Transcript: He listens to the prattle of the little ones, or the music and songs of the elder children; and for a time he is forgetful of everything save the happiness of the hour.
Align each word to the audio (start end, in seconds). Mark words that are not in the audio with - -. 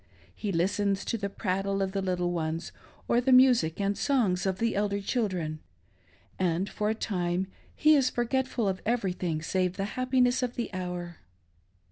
He 0.33 0.51
listens 0.51 1.05
to 1.05 1.15
the 1.19 1.29
prattle 1.29 1.79
of 1.79 1.91
the 1.91 2.01
little 2.01 2.31
ones, 2.31 2.71
or 3.07 3.21
the 3.21 3.31
music 3.31 3.79
and 3.79 3.95
songs 3.95 4.47
of 4.47 4.57
the 4.57 4.75
elder 4.75 4.99
children; 4.99 5.59
and 6.39 6.67
for 6.67 6.89
a 6.89 6.95
time 6.95 7.45
he 7.75 7.95
is 7.95 8.09
forgetful 8.09 8.67
of 8.67 8.81
everything 8.83 9.43
save 9.43 9.77
the 9.77 9.85
happiness 9.93 10.41
of 10.41 10.55
the 10.55 10.73
hour. 10.73 11.17